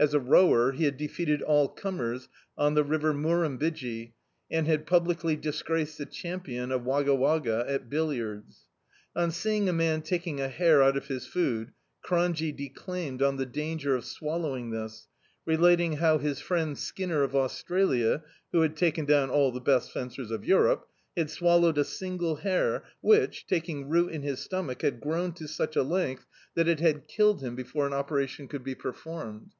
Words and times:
As 0.00 0.14
a 0.14 0.18
rower 0.18 0.72
he 0.72 0.84
had 0.84 0.96
defeated 0.96 1.42
all 1.42 1.74
cmn 1.76 2.00
ers 2.00 2.28
on 2.56 2.72
the 2.72 2.82
river 2.82 3.12
Murrumbidgee, 3.12 4.14
and 4.50 4.66
had 4.66 4.86
publicly 4.86 5.36
disgraced 5.36 5.98
the 5.98 6.06
champim 6.06 6.72
of 6.74 6.86
Wagga 6.86 7.14
Wagga 7.14 7.66
at 7.68 7.90
bil 7.90 8.06
liards. 8.08 8.60
On 9.14 9.30
seeing 9.30 9.68
a 9.68 9.74
man 9.74 10.00
taking 10.00 10.40
a 10.40 10.48
hair 10.48 10.82
out 10.82 10.96
of 10.96 11.08
his 11.08 11.26
food, 11.26 11.72
Cronje 12.02 12.50
declaimed 12.56 13.20
on 13.20 13.36
the 13.36 13.44
danger 13.44 13.94
of 13.94 14.06
swallowing 14.06 14.70
this, 14.70 15.06
relating 15.44 15.96
how 15.96 16.16
his 16.16 16.40
friend 16.40 16.78
Skinner 16.78 17.22
of 17.22 17.36
Australia— 17.36 18.22
who 18.52 18.62
had 18.62 18.76
taken 18.76 19.04
down 19.04 19.28
all 19.28 19.52
the 19.52 19.60
best 19.60 19.92
fencers 19.92 20.30
of 20.30 20.46
Europe— 20.46 20.88
^had 21.18 21.28
swallowed 21.28 21.76
a 21.76 21.84
single 21.84 22.36
hair 22.36 22.84
which, 23.02 23.46
taking 23.46 23.90
root 23.90 24.12
in 24.12 24.22
his 24.22 24.40
stomach, 24.40 24.80
had 24.80 24.98
grown 25.02 25.32
to 25.34 25.46
such 25.46 25.76
a 25.76 25.82
length 25.82 26.24
that 26.54 26.64
D,i.,.db, 26.64 26.64
Google 26.64 26.64
The 26.64 26.64
Autobiography 26.64 26.64
of 26.64 26.64
a 26.64 26.64
Super 26.64 26.66
Tramp 26.66 26.68
it 26.68 26.80
had 26.96 27.06
killed 27.08 27.42
him 27.42 27.54
before 27.54 27.86
an 27.86 27.92
opcratioo 27.92 28.48
could 28.48 28.64
be 28.64 28.74
perforaied. 28.74 29.50